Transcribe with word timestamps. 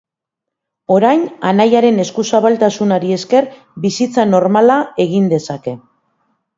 Orain, 0.95 1.25
anaiaren 1.49 2.03
eskuzabaltasunari 2.05 3.15
esker, 3.19 3.51
bizitza 3.87 4.27
normala 4.35 4.83
egin 5.09 5.33
dezake. 5.37 5.81